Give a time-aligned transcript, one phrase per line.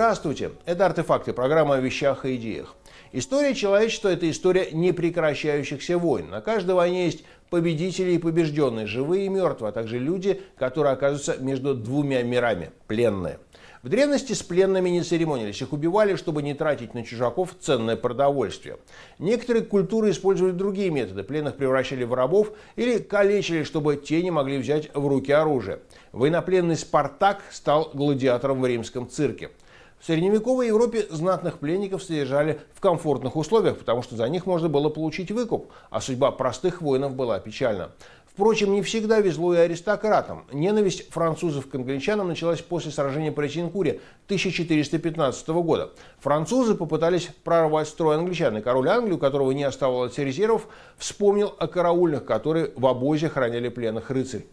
[0.00, 0.52] Здравствуйте!
[0.64, 2.74] Это «Артефакты», программа о вещах и идеях.
[3.12, 6.30] История человечества– это история непрекращающихся войн.
[6.30, 11.36] На каждой войне есть победители и побежденные, живые и мертвые, а также люди, которые оказываются
[11.36, 13.40] между двумя мирами– пленные.
[13.82, 18.78] В древности с пленными не церемонились, их убивали, чтобы не тратить на чужаков ценное продовольствие.
[19.18, 21.24] Некоторые культуры использовали другие методы.
[21.24, 25.80] Пленных превращали в рабов или калечили, чтобы те не могли взять в руки оружие.
[26.12, 29.50] Военнопленный Спартак стал гладиатором в римском цирке.
[30.00, 34.88] В средневековой Европе знатных пленников содержали в комфортных условиях, потому что за них можно было
[34.88, 37.90] получить выкуп, а судьба простых воинов была печальна.
[38.24, 40.46] Впрочем, не всегда везло и аристократам.
[40.52, 45.90] Ненависть французов к англичанам началась после сражения при Чинкуре 1415 года.
[46.20, 51.66] Французы попытались прорвать строй англичан, и король Англии, у которого не оставалось резервов, вспомнил о
[51.66, 54.46] караульных, которые в обозе храняли пленных рыцарь.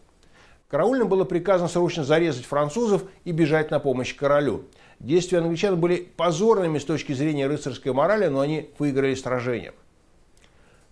[0.68, 4.64] Караульным было приказано срочно зарезать французов и бежать на помощь королю.
[5.00, 9.72] Действия англичан были позорными с точки зрения рыцарской морали, но они выиграли сражение.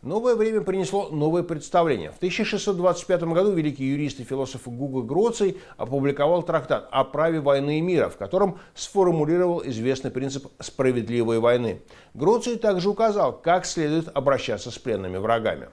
[0.01, 2.11] Новое время принесло новое представление.
[2.11, 7.83] В 1625 году великий юрист и философ Гуго Гроций опубликовал трактат о праве войны и
[7.83, 11.83] мира, в котором сформулировал известный принцип справедливой войны.
[12.15, 15.69] Гроций также указал, как следует обращаться с пленными врагами.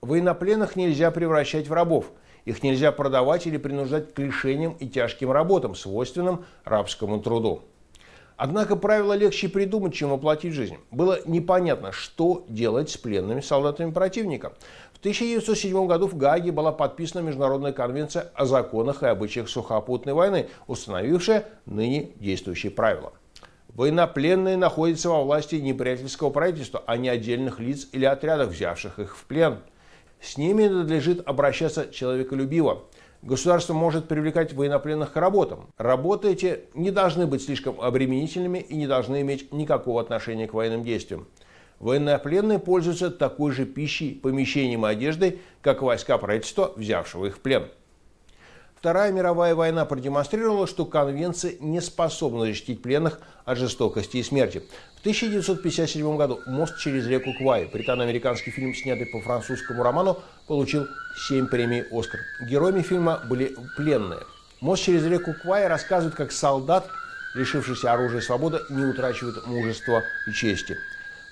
[0.00, 2.12] Военнопленных нельзя превращать в рабов.
[2.46, 7.62] Их нельзя продавать или принуждать к лишениям и тяжким работам, свойственным рабскому труду.
[8.36, 10.76] Однако правило легче придумать, чем воплотить жизнь.
[10.90, 14.52] Было непонятно, что делать с пленными солдатами противника.
[14.92, 20.48] В 1907 году в Гааге была подписана Международная конвенция о законах и обычаях сухопутной войны,
[20.66, 23.12] установившая ныне действующие правила.
[23.68, 29.24] Военнопленные находятся во власти неприятельского правительства, а не отдельных лиц или отрядов, взявших их в
[29.24, 29.58] плен.
[30.20, 32.84] С ними надлежит обращаться человеколюбиво.
[33.22, 35.68] Государство может привлекать военнопленных к работам.
[35.76, 40.84] Работы эти не должны быть слишком обременительными и не должны иметь никакого отношения к военным
[40.84, 41.26] действиям.
[41.78, 47.68] Военнопленные пользуются такой же пищей, помещением и одеждой, как войска правительства, взявшего их в плен.
[48.86, 54.62] Вторая мировая война продемонстрировала, что конвенция не способна защитить пленных от жестокости и смерти.
[54.94, 60.86] В 1957 году «Мост через реку Квай» британо-американский фильм, снятый по французскому роману, получил
[61.26, 62.20] 7 премий «Оскар».
[62.48, 64.20] Героями фильма были пленные.
[64.60, 66.88] «Мост через реку Квай» рассказывает, как солдат,
[67.34, 70.76] лишившийся оружия свободы, не утрачивает мужества и чести.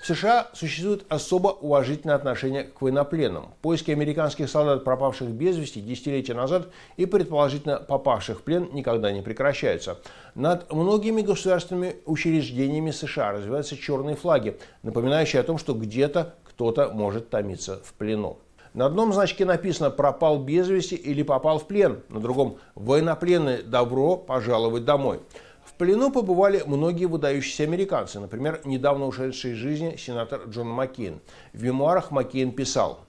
[0.05, 3.55] США существует особо уважительное отношение к военнопленным.
[3.63, 9.23] Поиски американских солдат, пропавших без вести десятилетия назад и предположительно попавших в плен, никогда не
[9.23, 9.97] прекращаются.
[10.35, 17.31] Над многими государственными учреждениями США развиваются черные флаги, напоминающие о том, что где-то кто-то может
[17.31, 18.37] томиться в плену.
[18.75, 24.17] На одном значке написано «пропал без вести» или «попал в плен», на другом «военнопленный добро
[24.17, 25.21] пожаловать домой».
[25.65, 31.19] В плену побывали многие выдающиеся американцы, например, недавно ушедший из жизни сенатор Джон Маккейн.
[31.53, 32.99] В мемуарах Маккейн писал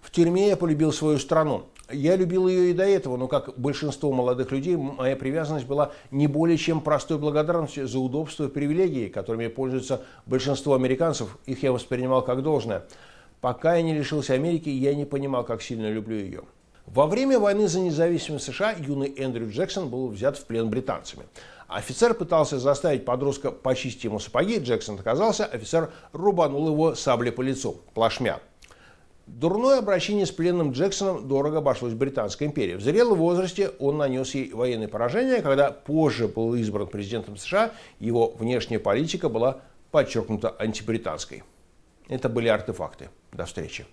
[0.00, 1.66] «В тюрьме я полюбил свою страну.
[1.92, 6.26] Я любил ее и до этого, но, как большинство молодых людей, моя привязанность была не
[6.26, 11.36] более чем простой благодарностью за удобство и привилегии, которыми пользуются большинство американцев.
[11.44, 12.84] Их я воспринимал как должное.
[13.42, 16.42] Пока я не лишился Америки, я не понимал, как сильно люблю ее».
[16.94, 21.26] Во время войны за независимость США юный Эндрю Джексон был взят в плен британцами.
[21.66, 27.76] Офицер пытался заставить подростка почистить ему сапоги, Джексон отказался, офицер рубанул его саблей по лицу,
[27.92, 28.40] плашмя.
[29.26, 32.76] Дурное обращение с пленным Джексоном дорого обошлось Британской империи.
[32.76, 38.30] В зрелом возрасте он нанес ей военное поражение, когда позже был избран президентом США, его
[38.30, 39.60] внешняя политика была
[39.90, 41.42] подчеркнута антибританской.
[42.08, 43.10] Это были артефакты.
[43.30, 43.84] До встречи.